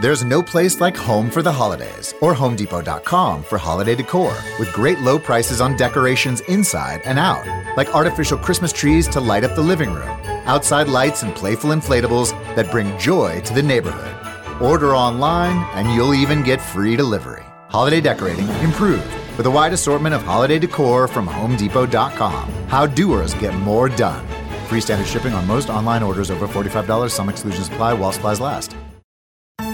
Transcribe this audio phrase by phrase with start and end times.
[0.00, 4.98] There's no place like home for the holidays or HomeDepot.com for holiday decor with great
[5.00, 9.60] low prices on decorations inside and out, like artificial Christmas trees to light up the
[9.60, 10.08] living room,
[10.46, 14.16] outside lights and playful inflatables that bring joy to the neighborhood.
[14.62, 17.44] Order online and you'll even get free delivery.
[17.68, 19.04] Holiday decorating improved
[19.36, 22.50] with a wide assortment of holiday decor from HomeDepot.com.
[22.68, 24.26] How doers get more done.
[24.68, 27.10] Free standard shipping on most online orders over $45.
[27.10, 28.74] Some exclusions apply while supplies last.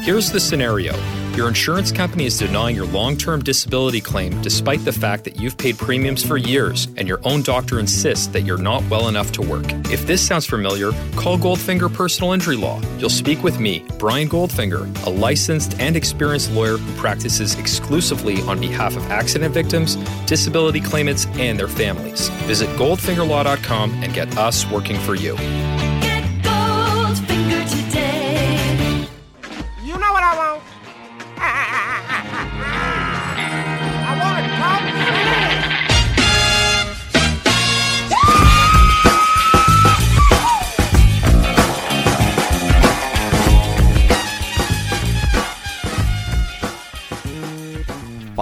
[0.07, 0.95] Here's the scenario
[1.35, 5.59] your insurance company is denying your long term disability claim despite the fact that you've
[5.59, 9.43] paid premiums for years and your own doctor insists that you're not well enough to
[9.43, 9.67] work.
[9.91, 12.81] If this sounds familiar, call Goldfinger Personal Injury Law.
[12.99, 18.61] You'll speak with me, Brian Goldfinger, a licensed and experienced lawyer who practices exclusively on
[18.61, 22.29] behalf of accident victims, disability claimants, and their families.
[22.47, 25.37] Visit goldfingerlaw.com and get us working for you.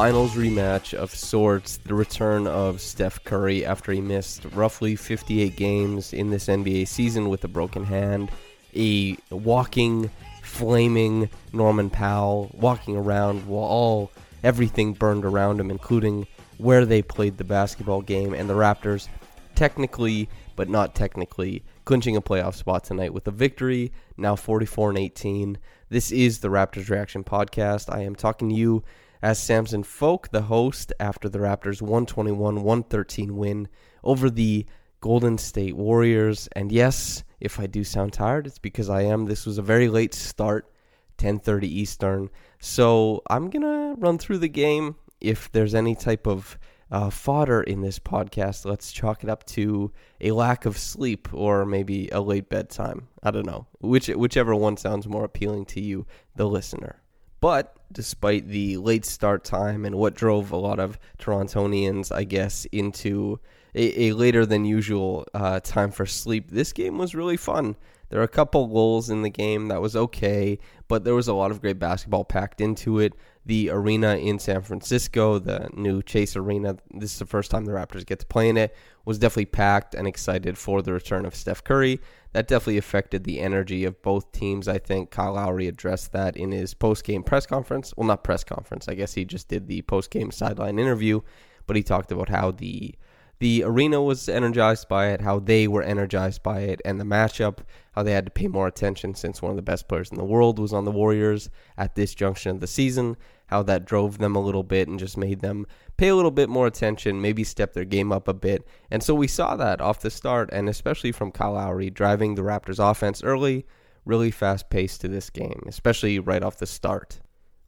[0.05, 6.13] Finals rematch of sorts, the return of Steph Curry after he missed roughly 58 games
[6.13, 8.31] in this NBA season with a broken hand,
[8.77, 10.11] a walking,
[10.43, 14.11] flaming Norman Powell walking around while all
[14.43, 16.27] everything burned around him, including
[16.59, 19.09] where they played the basketball game, and the Raptors
[19.55, 24.99] technically, but not technically, clinching a playoff spot tonight with a victory, now 44 and
[24.99, 25.57] 18.
[25.89, 27.91] This is the Raptors Reaction Podcast.
[27.91, 28.85] I am talking to you
[29.25, 33.69] as Samson Folk, the host, after the Raptors' 121 113 win
[34.05, 34.67] over the
[35.01, 36.47] Golden State Warriors.
[36.53, 39.25] And yes, if I do sound tired, it's because I am.
[39.25, 40.71] This was a very late start,
[41.17, 42.29] 10:30 Eastern.
[42.61, 44.97] So I'm gonna run through the game.
[45.23, 46.59] If there's any type of
[46.91, 49.91] uh, fodder in this podcast, let's chalk it up to
[50.21, 53.09] a lack of sleep or maybe a late bedtime.
[53.23, 53.69] I don't know.
[53.81, 56.05] Which whichever one sounds more appealing to you,
[56.37, 57.01] the listener.
[57.45, 62.65] But despite the late start time and what drove a lot of Torontonians, I guess,
[62.73, 63.39] into
[63.75, 67.77] a, a later than usual uh, time for sleep, this game was really fun.
[68.09, 71.35] There were a couple goals in the game that was okay, but there was a
[71.35, 73.13] lot of great basketball packed into it.
[73.45, 77.73] The arena in San Francisco, the new Chase Arena, this is the first time the
[77.73, 78.75] Raptors get to play in it,
[79.05, 82.01] was definitely packed and excited for the return of Steph Curry.
[82.35, 84.67] That definitely affected the energy of both teams.
[84.67, 87.95] I think Kyle Lowry addressed that in his post game press conference.
[87.97, 88.89] Well, not press conference.
[88.89, 91.21] I guess he just did the post game sideline interview,
[91.69, 92.97] but he talked about how the
[93.45, 97.59] the arena was energized by it, how they were energized by it, and the matchup,
[97.93, 100.25] how they had to pay more attention since one of the best players in the
[100.25, 103.19] world was on the Warriors at this junction of the season,
[103.49, 105.67] how that drove them a little bit and just made them
[105.99, 108.67] pay a little bit more attention, maybe step their game up a bit.
[108.91, 112.43] And so we saw that off the start, and especially from Kyle Lowry driving the
[112.43, 113.67] Raptors offense early,
[114.07, 117.21] really fast pace to this game, especially right off the start.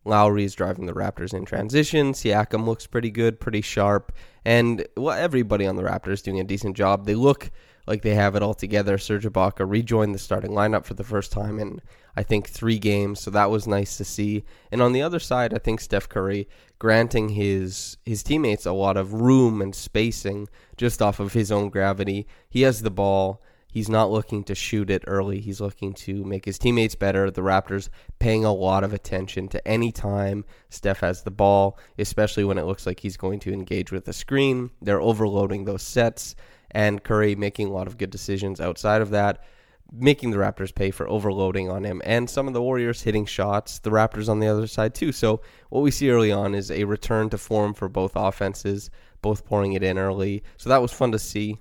[0.06, 2.12] Lowry is driving the Raptors in transition.
[2.12, 4.12] Siakam looks pretty good, pretty sharp,
[4.44, 7.06] and well, everybody on the Raptors doing a decent job.
[7.06, 7.50] They look
[7.86, 8.98] like they have it all together.
[8.98, 11.80] Serge Ibaka rejoined the starting lineup for the first time in
[12.16, 14.44] I think three games, so that was nice to see.
[14.72, 16.48] And on the other side, I think Steph Curry
[16.78, 21.68] granting his his teammates a lot of room and spacing just off of his own
[21.68, 22.26] gravity.
[22.48, 23.42] He has the ball.
[23.76, 25.38] He's not looking to shoot it early.
[25.38, 27.30] He's looking to make his teammates better.
[27.30, 32.44] The Raptors paying a lot of attention to any time Steph has the ball, especially
[32.44, 34.70] when it looks like he's going to engage with the screen.
[34.80, 36.36] They're overloading those sets,
[36.70, 39.44] and Curry making a lot of good decisions outside of that,
[39.92, 43.80] making the Raptors pay for overloading on him, and some of the Warriors hitting shots,
[43.80, 45.12] the Raptors on the other side too.
[45.12, 48.88] So, what we see early on is a return to form for both offenses,
[49.20, 50.44] both pouring it in early.
[50.56, 51.58] So, that was fun to see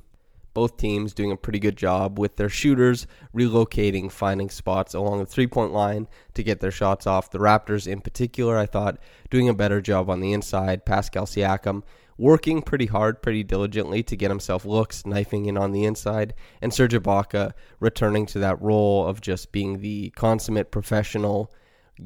[0.56, 3.06] both teams doing a pretty good job with their shooters
[3.36, 7.30] relocating, finding spots along the three point line to get their shots off.
[7.30, 8.98] The Raptors, in particular, I thought
[9.30, 10.86] doing a better job on the inside.
[10.86, 11.84] Pascal Siakam
[12.18, 16.74] working pretty hard, pretty diligently to get himself looks, knifing in on the inside, and
[16.74, 21.52] Serge Ibaka returning to that role of just being the consummate professional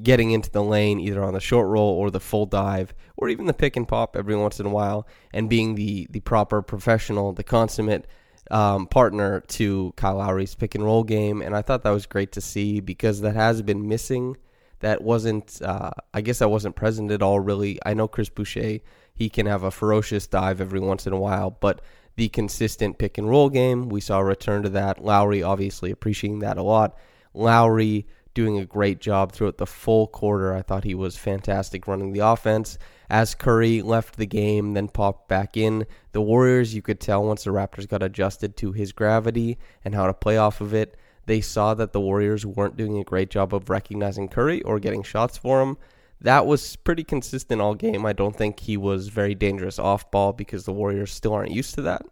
[0.03, 3.47] getting into the lane either on the short roll or the full dive or even
[3.47, 7.33] the pick and pop every once in a while and being the the proper professional
[7.33, 8.05] the consummate
[8.49, 12.31] um, partner to Kyle Lowry's pick and roll game, and I thought that was great
[12.33, 14.37] to see because that has been missing.
[14.79, 17.39] That wasn't, uh, I guess, that wasn't present at all.
[17.39, 18.79] Really, I know Chris Boucher,
[19.13, 21.81] he can have a ferocious dive every once in a while, but
[22.15, 25.03] the consistent pick and roll game, we saw a return to that.
[25.03, 26.97] Lowry obviously appreciating that a lot.
[27.33, 30.53] Lowry doing a great job throughout the full quarter.
[30.53, 32.77] I thought he was fantastic running the offense.
[33.09, 37.43] As Curry left the game, then popped back in, the Warriors, you could tell once
[37.43, 40.95] the Raptors got adjusted to his gravity and how to play off of it,
[41.25, 45.03] they saw that the Warriors weren't doing a great job of recognizing Curry or getting
[45.03, 45.77] shots for him.
[46.21, 48.05] That was pretty consistent all game.
[48.05, 51.75] I don't think he was very dangerous off ball because the Warriors still aren't used
[51.75, 52.03] to that.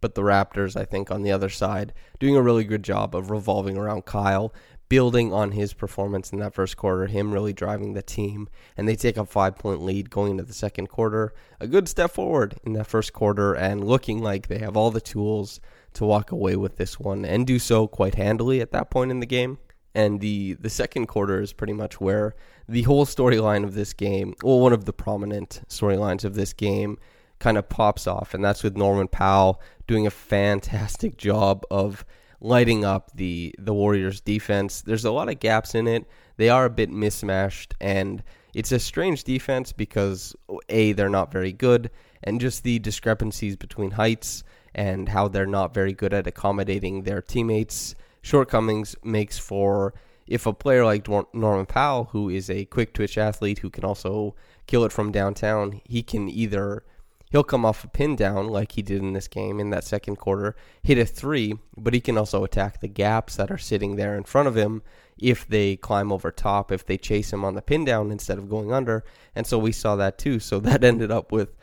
[0.00, 3.30] But the Raptors, I think, on the other side, doing a really good job of
[3.30, 4.52] revolving around Kyle,
[4.88, 8.96] building on his performance in that first quarter, him really driving the team, and they
[8.96, 11.32] take a five point lead going into the second quarter.
[11.60, 15.00] A good step forward in that first quarter, and looking like they have all the
[15.00, 15.60] tools
[15.94, 19.20] to walk away with this one and do so quite handily at that point in
[19.20, 19.58] the game.
[19.94, 22.34] And the, the second quarter is pretty much where
[22.68, 26.98] the whole storyline of this game, well, one of the prominent storylines of this game,
[27.38, 32.04] kind of pops off, and that's with Norman Powell doing a fantastic job of
[32.40, 34.82] lighting up the the Warriors defense.
[34.82, 36.06] There's a lot of gaps in it.
[36.36, 38.22] They are a bit mismatched and
[38.54, 40.34] it's a strange defense because
[40.68, 41.90] a they're not very good
[42.22, 44.44] and just the discrepancies between heights
[44.74, 49.94] and how they're not very good at accommodating their teammates shortcomings makes for
[50.26, 54.34] if a player like Norman Powell who is a quick twitch athlete who can also
[54.66, 56.82] kill it from downtown, he can either
[57.30, 60.16] he'll come off a pin down like he did in this game in that second
[60.16, 64.16] quarter, hit a three, but he can also attack the gaps that are sitting there
[64.16, 64.82] in front of him
[65.18, 68.48] if they climb over top, if they chase him on the pin down instead of
[68.48, 69.04] going under.
[69.34, 70.38] And so we saw that too.
[70.38, 71.54] So that ended up with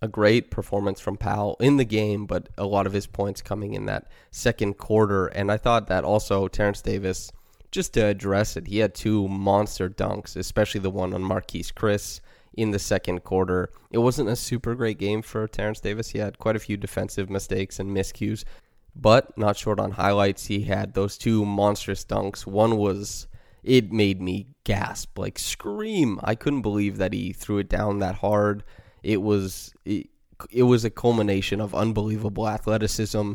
[0.00, 3.74] a great performance from Powell in the game, but a lot of his points coming
[3.74, 5.28] in that second quarter.
[5.28, 7.30] And I thought that also Terrence Davis,
[7.70, 12.20] just to address it, he had two monster dunks, especially the one on Marquese Chriss
[12.54, 13.70] in the second quarter.
[13.90, 16.10] It wasn't a super great game for Terrence Davis.
[16.10, 18.44] He had quite a few defensive mistakes and miscues,
[18.94, 20.46] but not short on highlights.
[20.46, 22.46] He had those two monstrous dunks.
[22.46, 23.26] One was
[23.62, 26.18] it made me gasp, like scream.
[26.22, 28.64] I couldn't believe that he threw it down that hard.
[29.02, 30.08] It was it,
[30.50, 33.34] it was a culmination of unbelievable athleticism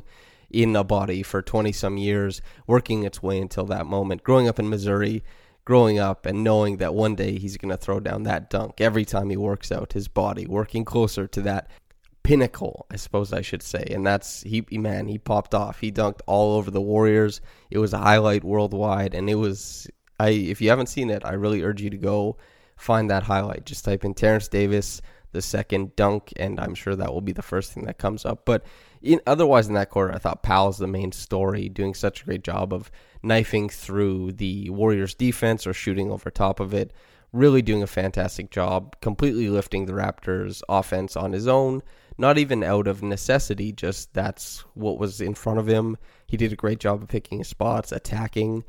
[0.50, 4.24] in a body for 20 some years, working its way until that moment.
[4.24, 5.24] Growing up in Missouri,
[5.68, 9.04] growing up and knowing that one day he's going to throw down that dunk every
[9.04, 11.70] time he works out his body, working closer to that
[12.24, 13.86] pinnacle, I suppose I should say.
[13.92, 15.82] And that's he man, he popped off.
[15.82, 17.42] He dunked all over the Warriors.
[17.70, 21.34] It was a highlight worldwide and it was I if you haven't seen it, I
[21.34, 22.38] really urge you to go
[22.78, 23.66] find that highlight.
[23.66, 25.02] Just type in Terrence Davis
[25.34, 28.46] the second dunk and I'm sure that will be the first thing that comes up.
[28.46, 28.66] But
[29.02, 32.46] in, otherwise in that quarter, I thought Powell's the main story, doing such a great
[32.46, 32.90] job of
[33.24, 36.94] knifing through the Warriors defense or shooting over top of it.
[37.34, 41.84] Really doing a fantastic job, completely lifting the Raptors offense on his own,
[42.18, 45.98] not even out of necessity, just that's what was in front of him.
[46.26, 48.64] He did a great job of picking his spots, attacking.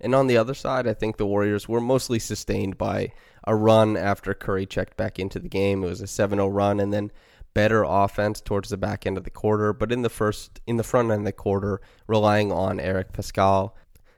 [0.00, 3.12] And on the other side, I think the Warriors were mostly sustained by
[3.46, 5.82] a run after Curry checked back into the game.
[5.82, 7.10] It was a 7 0 run, and then
[7.54, 10.82] better offense towards the back end of the quarter, but in the first in the
[10.82, 13.72] front end of the quarter, relying on Eric Paschall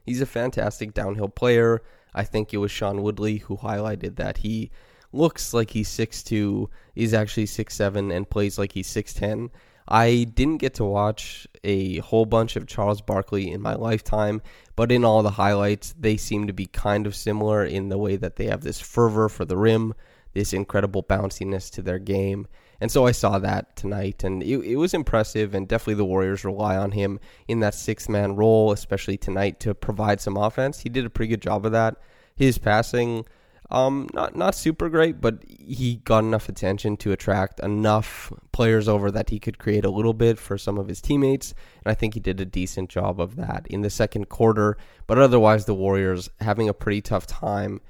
[0.07, 1.83] He's a fantastic downhill player.
[2.15, 4.71] I think it was Sean Woodley who highlighted that he
[5.13, 9.51] looks like he's 6'2, he's actually 6'7 and plays like he's 6'10.
[9.89, 14.43] I didn't get to watch a whole bunch of Charles Barkley in my lifetime,
[14.75, 18.17] but in all the highlights, they seem to be kind of similar in the way
[18.17, 19.95] that they have this fervor for the rim,
[20.33, 22.49] this incredible bounciness to their game.
[22.81, 25.55] And so I saw that tonight, and it, it was impressive.
[25.55, 29.75] And definitely the Warriors rely on him in that six man role, especially tonight, to
[29.75, 30.81] provide some offense.
[30.81, 31.97] He did a pretty good job of that.
[32.35, 33.25] His passing
[33.71, 39.11] um, not not super great, but he got enough attention to attract enough players over
[39.11, 41.53] that he could create a little bit for some of his teammates,
[41.85, 44.77] and I think he did a decent job of that in the second quarter.
[45.07, 47.81] But otherwise, the Warriors having a pretty tough time.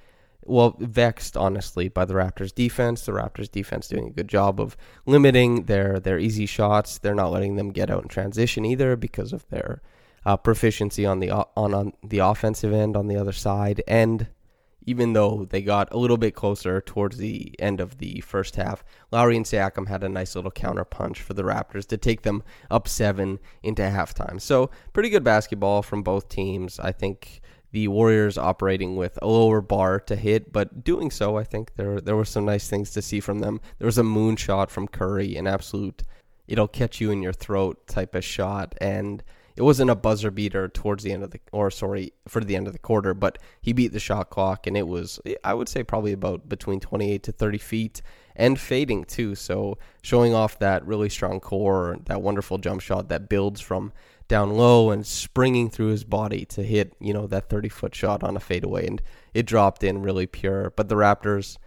[0.46, 3.04] Well, vexed honestly by the Raptors defense.
[3.04, 6.98] The Raptors defense doing a good job of limiting their their easy shots.
[6.98, 9.82] They're not letting them get out in transition either because of their
[10.24, 14.28] uh, proficiency on the on on the offensive end on the other side and
[14.86, 18.84] even though they got a little bit closer towards the end of the first half.
[19.10, 22.42] Lowry and Siakam had a nice little counter punch for the Raptors to take them
[22.70, 24.40] up seven into halftime.
[24.40, 26.78] So, pretty good basketball from both teams.
[26.78, 27.40] I think
[27.72, 32.00] the Warriors operating with a lower bar to hit, but doing so, I think there
[32.00, 33.60] there were some nice things to see from them.
[33.78, 36.02] There was a moonshot from Curry, an absolute
[36.46, 39.22] it'll catch you in your throat type of shot, and
[39.56, 42.66] it wasn't a buzzer beater towards the end of the or sorry for the end
[42.66, 45.82] of the quarter but he beat the shot clock and it was i would say
[45.82, 48.02] probably about between 28 to 30 feet
[48.36, 53.28] and fading too so showing off that really strong core that wonderful jump shot that
[53.28, 53.92] builds from
[54.28, 58.22] down low and springing through his body to hit you know that 30 foot shot
[58.22, 59.02] on a fadeaway and
[59.34, 61.58] it dropped in really pure but the raptors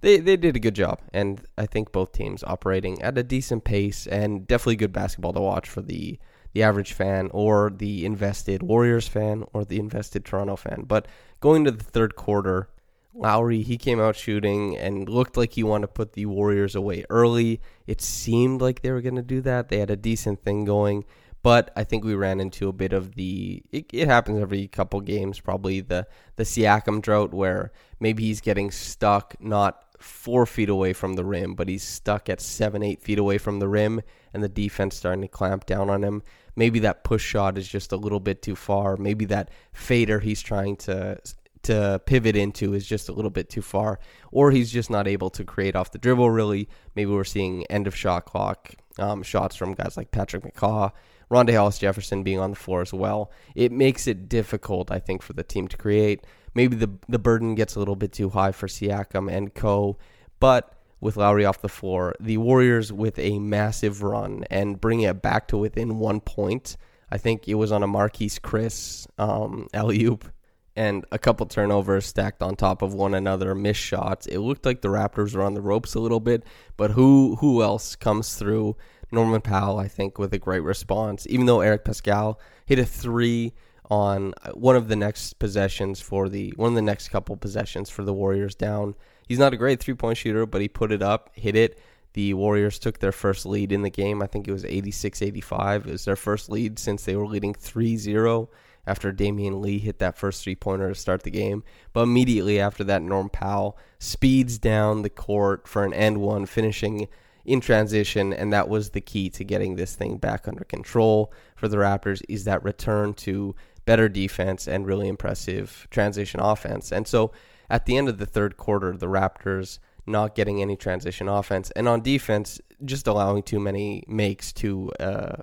[0.00, 3.64] they, they did a good job and i think both teams operating at a decent
[3.64, 6.18] pace and definitely good basketball to watch for the
[6.52, 10.84] the average fan or the invested Warriors fan or the invested Toronto fan.
[10.86, 11.06] But
[11.40, 12.68] going to the third quarter,
[13.14, 17.04] Lowry, he came out shooting and looked like he wanted to put the Warriors away
[17.10, 17.60] early.
[17.86, 19.68] It seemed like they were going to do that.
[19.68, 21.04] They had a decent thing going,
[21.42, 23.62] but I think we ran into a bit of the.
[23.70, 28.70] It, it happens every couple games, probably the the Siakam drought, where maybe he's getting
[28.70, 33.18] stuck, not four feet away from the rim, but he's stuck at seven, eight feet
[33.18, 34.00] away from the rim,
[34.32, 36.22] and the defense starting to clamp down on him.
[36.56, 38.96] Maybe that push shot is just a little bit too far.
[38.96, 41.20] Maybe that fader he's trying to
[41.62, 43.98] to pivot into is just a little bit too far,
[44.32, 46.30] or he's just not able to create off the dribble.
[46.30, 50.92] Really, maybe we're seeing end of shot clock um, shots from guys like Patrick McCaw,
[51.30, 53.30] Rondae Hollis Jefferson being on the floor as well.
[53.54, 56.24] It makes it difficult, I think, for the team to create.
[56.54, 59.98] Maybe the the burden gets a little bit too high for Siakam and Co.
[60.40, 65.22] But with Lowry off the floor, the Warriors with a massive run and bringing it
[65.22, 66.76] back to within one point.
[67.10, 70.30] I think it was on a Marquese Chriss um, alley oop
[70.78, 74.26] and a couple turnovers stacked on top of one another, missed shots.
[74.26, 76.44] It looked like the Raptors were on the ropes a little bit,
[76.76, 78.76] but who who else comes through?
[79.10, 81.26] Norman Powell, I think, with a great response.
[81.28, 82.36] Even though Eric Paschall
[82.66, 83.54] hit a three
[83.90, 87.88] on uh, one of the next possessions for the one of the next couple possessions
[87.88, 88.94] for the Warriors down.
[89.26, 91.78] He's not a great three point shooter, but he put it up, hit it.
[92.14, 94.22] The Warriors took their first lead in the game.
[94.22, 95.86] I think it was 86 85.
[95.86, 98.48] It was their first lead since they were leading 3 0
[98.86, 101.62] after Damion Lee hit that first three pointer to start the game.
[101.92, 107.08] But immediately after that, Norm Powell speeds down the court for an end one, finishing
[107.48, 111.68] in transition, and that was the key to getting this thing back under control for
[111.68, 112.22] the Raptors.
[112.28, 113.54] Is that return to
[113.88, 116.92] better defense and really impressive transition offense.
[116.92, 117.32] And so
[117.70, 121.88] at the end of the third quarter, the Raptors not getting any transition offense, and
[121.88, 125.36] on defense, just allowing too many makes to uh,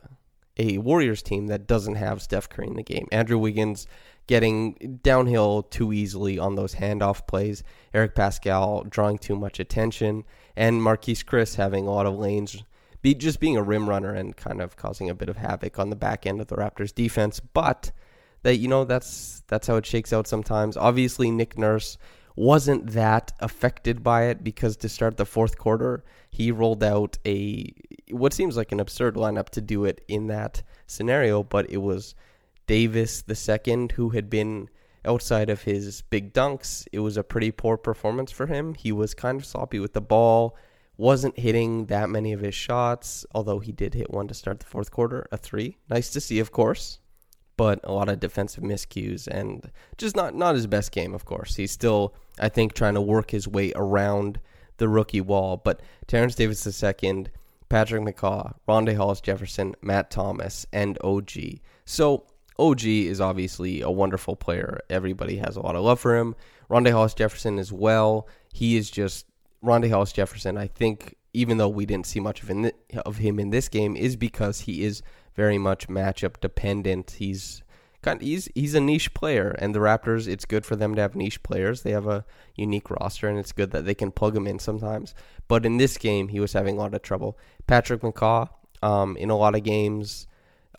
[0.57, 3.07] a Warriors team that doesn't have Steph Curry in the game.
[3.11, 3.87] Andrew Wiggins
[4.27, 7.63] getting downhill too easily on those handoff plays.
[7.93, 10.23] Eric Paschall drawing too much attention,
[10.55, 12.63] and Marquese Chriss having a lot of lanes.
[13.01, 15.91] Be, just being a rim runner and kind of causing a bit of havoc on
[15.91, 17.39] the back end of the Raptors defense.
[17.39, 17.91] But
[18.41, 20.77] that you know that's that's how it shakes out sometimes.
[20.77, 21.97] Obviously, Nick Nurse
[22.35, 27.73] wasn't that affected by it because to start the fourth quarter, he rolled out a
[28.11, 32.13] what seems like an absurd lineup to do it in that scenario, but it was
[32.67, 34.69] Davis second who had been
[35.03, 36.87] outside of his big dunks.
[36.91, 38.73] It was a pretty poor performance for him.
[38.73, 40.57] He was kind of sloppy with the ball,
[40.97, 44.65] wasn't hitting that many of his shots, although he did hit one to start the
[44.65, 45.77] fourth quarter, a three.
[45.89, 46.99] Nice to see, of course
[47.57, 51.13] but a lot of defensive miscues and just not not his best game.
[51.13, 54.39] Of course, he's still I think trying to work his way around
[54.77, 55.57] the rookie wall.
[55.57, 57.27] But Terrence Davis II,
[57.69, 61.31] Patrick McCaw, Rondae Hollis Jefferson, Matt Thomas, and OG.
[61.85, 62.25] So
[62.57, 64.79] OG is obviously a wonderful player.
[64.89, 66.35] Everybody has a lot of love for him.
[66.69, 68.27] Rondae Hollis Jefferson as well.
[68.53, 69.25] He is just
[69.63, 70.57] Rondae Hollis Jefferson.
[70.57, 72.71] I think even though we didn't see much of, in
[73.05, 75.01] of him in this game, is because he is
[75.35, 77.11] very much matchup dependent.
[77.19, 77.61] He's
[78.01, 80.27] kind of, he's he's a niche player, and the Raptors.
[80.27, 81.81] It's good for them to have niche players.
[81.81, 85.13] They have a unique roster, and it's good that they can plug him in sometimes.
[85.47, 87.37] But in this game, he was having a lot of trouble.
[87.67, 88.49] Patrick McCaw,
[88.81, 90.27] um, in a lot of games,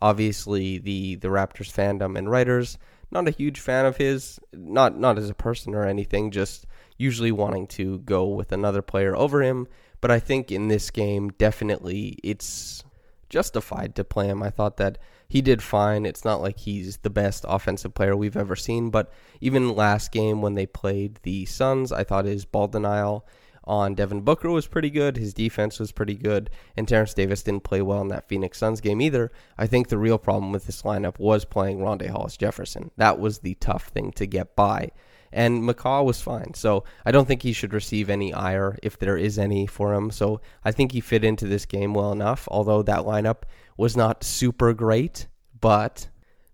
[0.00, 2.78] obviously the the Raptors fandom and writers
[3.10, 6.66] not a huge fan of his, not not as a person or anything, just
[6.98, 9.68] usually wanting to go with another player over him.
[10.00, 12.84] But I think in this game, definitely it's
[13.28, 14.42] justified to play him.
[14.42, 14.98] I thought that
[15.28, 16.06] he did fine.
[16.06, 20.42] It's not like he's the best offensive player we've ever seen, but even last game
[20.42, 23.26] when they played the Suns, I thought his ball denial
[23.66, 25.16] on Devin Booker was pretty good.
[25.16, 26.50] His defense was pretty good.
[26.76, 29.32] And Terrence Davis didn't play well in that Phoenix Suns game either.
[29.58, 32.90] I think the real problem with this lineup was playing Rondae Hollis Jefferson.
[32.96, 34.90] That was the tough thing to get by.
[35.32, 36.54] And McCaw was fine.
[36.54, 40.10] So I don't think he should receive any ire if there is any for him.
[40.10, 43.42] So I think he fit into this game well enough, although that lineup
[43.76, 45.26] was not super great.
[45.60, 46.08] But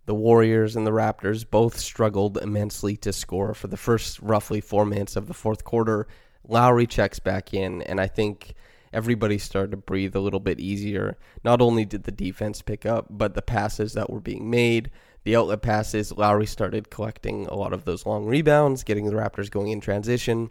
[0.06, 4.84] the Warriors and the Raptors both struggled immensely to score for the first roughly four
[4.84, 6.08] minutes of the fourth quarter.
[6.46, 8.54] Lowry checks back in, and I think
[8.92, 11.16] everybody started to breathe a little bit easier.
[11.44, 14.90] Not only did the defense pick up, but the passes that were being made,
[15.24, 19.50] the outlet passes, Lowry started collecting a lot of those long rebounds, getting the Raptors
[19.50, 20.50] going in transition.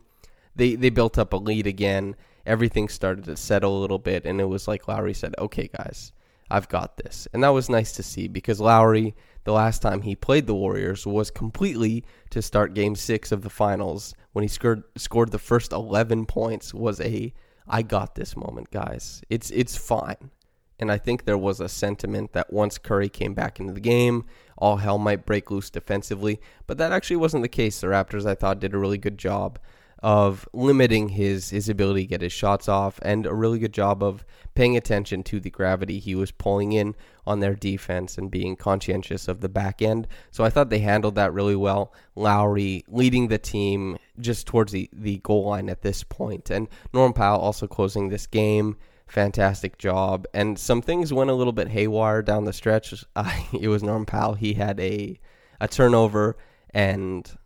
[0.56, 2.16] They they built up a lead again.
[2.46, 6.14] Everything started to settle a little bit, and it was like Lowry said, "Okay, guys,
[6.52, 10.16] I've got this," and that was nice to see because Lowry, the last time he
[10.16, 14.84] played the Warriors, was completely to start Game Six of the Finals when he scored
[14.98, 17.34] scored the first 11 points was a
[17.68, 19.22] I got this moment, guys.
[19.30, 20.32] It's it's fine.
[20.80, 24.26] And I think there was a sentiment that once Curry came back into the game,
[24.58, 27.80] all hell might break loose defensively, but that actually wasn't the case.
[27.80, 29.60] The Raptors I thought did a really good job
[30.02, 34.02] of limiting his his ability to get his shots off and a really good job
[34.02, 38.56] of paying attention to the gravity he was pulling in on their defense and being
[38.56, 40.08] conscientious of the back end.
[40.32, 41.94] So I thought they handled that really well.
[42.16, 46.50] Lowry leading the team just towards the, the goal line at this point.
[46.50, 48.78] And Norm Powell also closing this game.
[49.08, 50.26] Fantastic job.
[50.34, 52.94] And some things went a little bit haywire down the stretch.
[53.16, 54.34] Uh, it was Norm Powell.
[54.34, 55.20] He had a
[55.62, 56.36] a turnover
[56.74, 57.38] and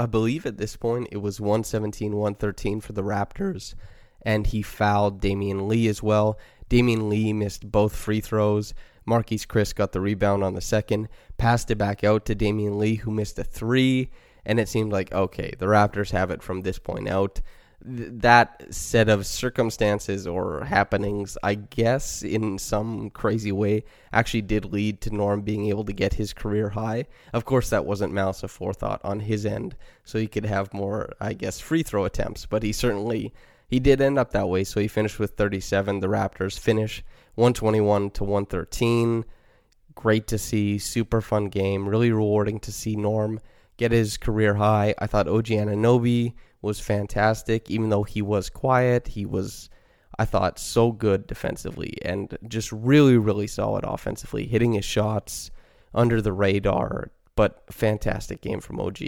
[0.00, 3.74] I believe at this point it was 117 113 for the Raptors,
[4.22, 6.38] and he fouled Damion Lee as well.
[6.70, 8.72] Damion Lee missed both free throws.
[9.06, 12.94] Marquese Chriss got the rebound on the second, passed it back out to Damion Lee,
[12.94, 14.10] who missed a three,
[14.46, 17.42] and it seemed like, okay, the Raptors have it from this point out
[17.82, 25.00] that set of circumstances or happenings, I guess, in some crazy way, actually did lead
[25.02, 27.06] to Norm being able to get his career high.
[27.32, 31.12] Of course, that wasn't malice of forethought on his end, so he could have more,
[31.20, 32.46] I guess, free throw attempts.
[32.46, 33.32] But he certainly
[33.70, 34.64] he did end up that way.
[34.64, 36.00] So he finished with 37.
[36.00, 37.04] The Raptors finish
[37.36, 39.24] 121 to 113.
[39.94, 43.40] Great to see, super fun game, really rewarding to see Norm
[43.76, 44.94] get his career high.
[44.98, 47.70] I thought OG Anunoby was fantastic.
[47.70, 49.70] Even though he was quiet, he was,
[50.18, 55.50] I thought, so good defensively and just really, really solid offensively, hitting his shots
[55.94, 57.10] under the radar.
[57.36, 58.98] But fantastic game from OG.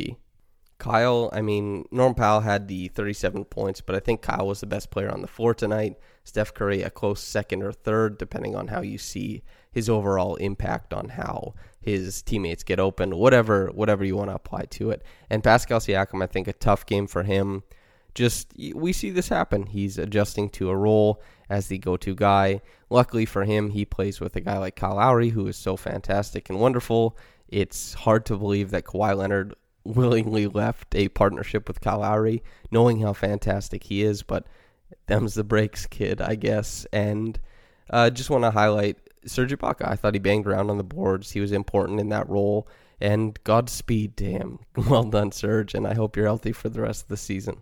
[0.78, 4.66] Kyle, I mean, Norm Powell had the 37 points, but I think Kyle was the
[4.66, 5.96] best player on the floor tonight.
[6.24, 10.92] Steph Curry, a close second or third, depending on how you see his overall impact
[10.92, 15.02] on how his teammates get open, whatever whatever you want to apply to it.
[15.28, 17.64] And Pascal Siakam, I think a tough game for him.
[18.14, 19.66] Just we see this happen.
[19.66, 22.60] He's adjusting to a role as the go-to guy.
[22.90, 26.50] Luckily for him, he plays with a guy like Kyle Lowry, who is so fantastic
[26.50, 27.16] and wonderful.
[27.48, 29.54] It's hard to believe that Kawhi Leonard
[29.84, 34.22] willingly left a partnership with Kyle Lowry, knowing how fantastic he is.
[34.22, 34.46] But
[35.06, 36.86] them's the breaks, kid, I guess.
[36.92, 37.40] And
[37.90, 39.88] uh, just want to highlight Serge Ibaka.
[39.88, 41.30] I thought he banged around on the boards.
[41.30, 42.68] He was important in that role.
[43.00, 44.58] And Godspeed to him.
[44.88, 45.74] Well done, Serge.
[45.74, 47.58] And I hope you're healthy for the rest of the season.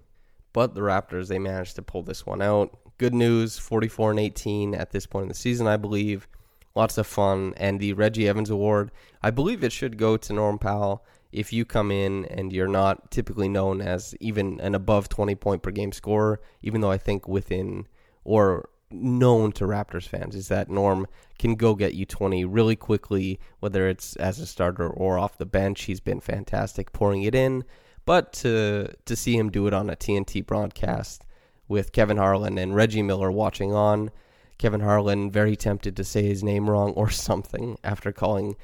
[0.52, 2.76] But the Raptors, they managed to pull this one out.
[2.98, 6.28] Good news 44 and 18 at this point in the season, I believe.
[6.74, 7.54] Lots of fun.
[7.56, 8.90] And the Reggie Evans Award,
[9.22, 13.10] I believe it should go to Norm Powell if you come in and you're not
[13.10, 17.28] typically known as even an above 20 point per game scorer, even though I think
[17.28, 17.86] within
[18.24, 21.06] or known to Raptors fans is that Norm
[21.38, 25.46] can go get you 20 really quickly, whether it's as a starter or off the
[25.46, 25.82] bench.
[25.82, 27.64] He's been fantastic pouring it in.
[28.04, 31.24] But to to see him do it on a TNT broadcast
[31.68, 34.10] with Kevin Harlan and Reggie Miller watching on,
[34.58, 38.56] Kevin Harlan very tempted to say his name wrong or something after calling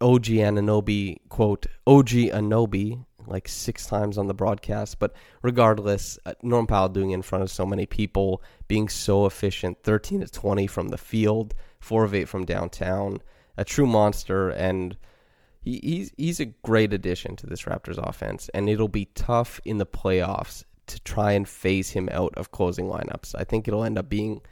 [0.00, 4.98] OG Anunoby, quote, OG Anobi, like six times on the broadcast.
[4.98, 9.26] But regardless, uh, Norm Powell doing it in front of so many people, being so
[9.26, 13.18] efficient 13 to 20 from the field, 4 of 8 from downtown,
[13.56, 14.50] a true monster.
[14.50, 14.96] And
[15.60, 18.48] he, he's, he's a great addition to this Raptors offense.
[18.54, 22.86] And it'll be tough in the playoffs to try and phase him out of closing
[22.86, 23.34] lineups.
[23.36, 24.42] I think it'll end up being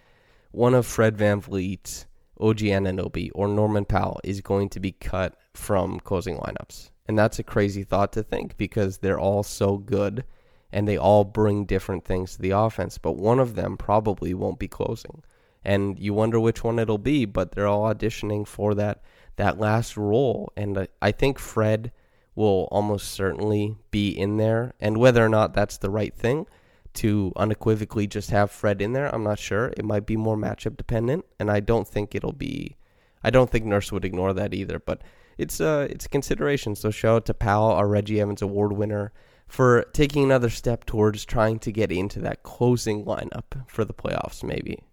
[0.52, 2.06] one of Fred VanVleet,
[2.40, 6.90] OG Anunoby, or Norman Powell is going to be cut from closing lineups.
[7.10, 10.22] And that's a crazy thought to think because they're all so good
[10.70, 14.60] and they all bring different things to the offense, but one of them probably won't
[14.60, 15.24] be closing.
[15.64, 19.02] And you wonder which one it'll be, but they're all auditioning for that
[19.34, 20.52] that last role.
[20.56, 21.90] And I think Fred
[22.36, 24.74] will almost certainly be in there.
[24.78, 26.46] And whether or not that's the right thing
[26.94, 29.72] to unequivocally just have Fred in there, I'm not sure.
[29.76, 32.76] It might be more matchup dependent, and I don't think it'll be.
[33.24, 34.78] I don't think Nurse would ignore that either.
[34.78, 35.02] But
[35.40, 36.74] it's a it's a consideration.
[36.74, 39.12] So shout out to Powell, our Reggie Evans Award winner,
[39.48, 44.44] for taking another step towards trying to get into that closing lineup for the playoffs.
[44.44, 44.84] Maybe.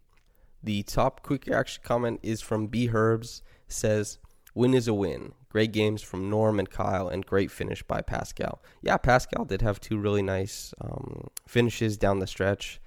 [0.63, 3.43] The top quick reaction comment is from B Herbs.
[3.67, 4.19] Says,
[4.55, 5.33] "Win is a win.
[5.49, 8.61] Great games from Norm and Kyle, and great finish by Pascal.
[8.81, 12.79] Yeah, Pascal did have two really nice um, finishes down the stretch.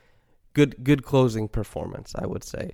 [0.55, 2.73] Good, good closing performance, I would say.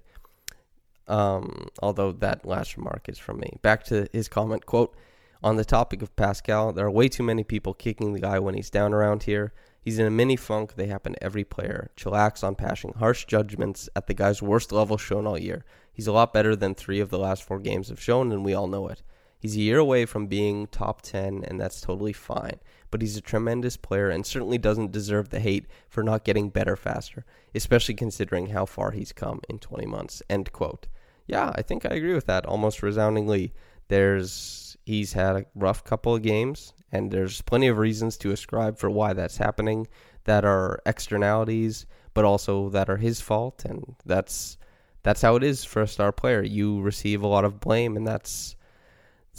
[1.09, 3.59] Um, although that last remark is from me.
[3.63, 4.97] Back to his comment quote
[5.43, 6.73] on the topic of Pascal.
[6.73, 9.53] There are way too many people kicking the guy when he's down around here.
[9.81, 10.75] He's in a mini funk.
[10.75, 11.91] They happen to every player.
[11.97, 15.65] Chillax on passing harsh judgments at the guy's worst level shown all year.
[15.93, 18.53] He's a lot better than three of the last four games have shown, and we
[18.53, 19.03] all know it.
[19.39, 22.59] He's a year away from being top 10, and that's totally fine.
[22.91, 26.75] But he's a tremendous player and certainly doesn't deserve the hate for not getting better
[26.75, 30.21] faster, especially considering how far he's come in 20 months.
[30.29, 30.89] End quote.
[31.27, 33.53] Yeah, I think I agree with that almost resoundingly.
[33.89, 38.79] There's he's had a rough couple of games, and there's plenty of reasons to ascribe
[38.79, 39.87] for why that's happening
[40.25, 44.59] that are externalities, but also that are his fault, and that's
[45.03, 46.43] that's how it is for a star player.
[46.43, 48.57] You receive a lot of blame, and that's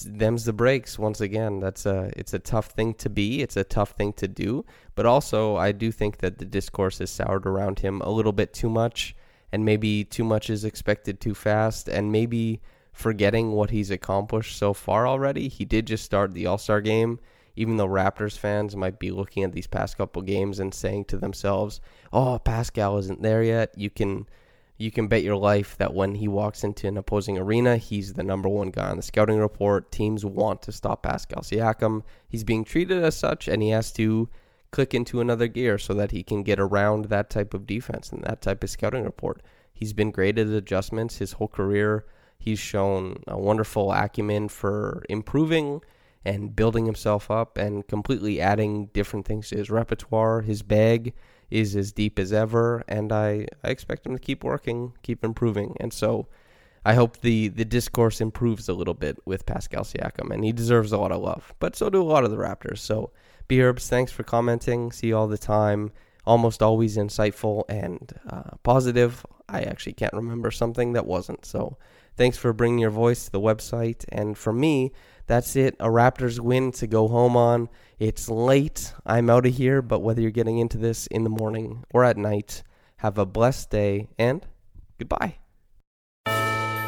[0.06, 3.64] them's the breaks once again that's a it's a tough thing to be it's a
[3.64, 7.80] tough thing to do but also i do think that the discourse is soured around
[7.80, 9.16] him a little bit too much
[9.52, 14.74] and maybe too much is expected too fast and maybe forgetting what he's accomplished so
[14.74, 17.20] far already he did just start the all-star game
[17.56, 21.18] even though raptors fans might be looking at these past couple games and saying to
[21.18, 21.80] themselves
[22.12, 24.26] oh pascal isn't there yet you can
[24.78, 28.24] you can bet your life that when he walks into an opposing arena, he's the
[28.24, 29.92] number one guy on the scouting report.
[29.92, 32.04] Teams want to stop Pascal Siakam.
[32.28, 34.30] He's being treated as such, and he has to
[34.78, 38.24] click into another gear so that he can get around that type of defense and
[38.24, 39.42] that type of scouting report.
[39.74, 42.06] He's been great at adjustments his whole career.
[42.38, 45.82] He's shown a wonderful acumen for improving
[46.24, 51.16] and building himself up and completely adding different things to his repertoire, his bag
[51.50, 55.76] is as deep as ever, and I, I expect him to keep working, keep improving.
[55.80, 56.28] And so
[56.86, 60.92] I hope the, the discourse improves a little bit with Pascal Siakam, and he deserves
[60.92, 61.52] a lot of love.
[61.58, 62.78] But so do a lot of the Raptors.
[62.78, 63.10] So,
[63.48, 64.92] B thanks for commenting.
[64.92, 65.92] See you all the time.
[66.26, 69.26] Almost always insightful and uh, positive.
[69.48, 71.46] I actually can't remember something that wasn't.
[71.46, 71.78] So,
[72.18, 74.04] thanks for bringing your voice to the website.
[74.10, 74.92] And for me,
[75.28, 75.76] that's it.
[75.80, 77.70] A Raptors win to go home on.
[78.00, 78.94] It's late.
[79.06, 82.18] I'm out of here, but whether you're getting into this in the morning or at
[82.18, 82.64] night,
[82.98, 84.46] have a blessed day and
[84.98, 85.38] goodbye.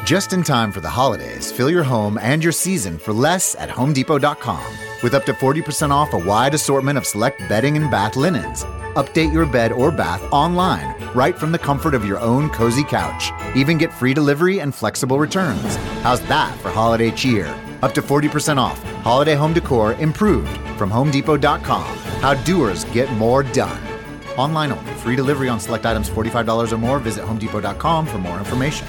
[0.04, 3.68] Just in time for the holidays, fill your home and your season for less at
[3.68, 4.64] HomeDepot.com.
[5.02, 8.64] With up to 40% off a wide assortment of select bedding and bath linens.
[8.96, 13.30] Update your bed or bath online, right from the comfort of your own cozy couch.
[13.54, 15.76] Even get free delivery and flexible returns.
[16.02, 17.46] How's that for holiday cheer?
[17.82, 18.82] Up to 40% off.
[19.04, 21.96] Holiday home decor improved from HomeDepot.com.
[22.20, 23.80] How doers get more done.
[24.36, 24.92] Online only.
[24.94, 26.98] Free delivery on select items $45 or more.
[26.98, 28.88] Visit HomeDepot.com for more information.